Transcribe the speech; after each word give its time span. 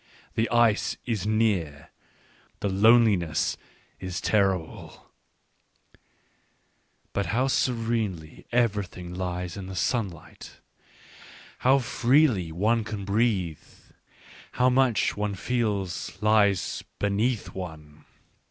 The 0.33 0.49
ice 0.49 0.97
is 1.05 1.27
near, 1.27 1.91
the 2.59 2.69
loneliness 2.69 3.55
is 3.99 4.19
terrible— 4.19 5.11
but 7.13 7.27
how 7.27 7.45
serenely 7.47 8.47
everything 8.51 9.13
lies 9.13 9.55
in 9.55 9.67
the 9.67 9.75
sunshine! 9.75 10.37
how 11.59 11.77
freely 11.77 12.51
one 12.51 12.83
can 12.83 13.05
breathe! 13.05 13.61
how 14.53 14.71
much, 14.71 15.15
one 15.15 15.35
feels, 15.35 16.17
lies 16.19 16.83
beneath 16.97 17.53
one! 17.53 18.03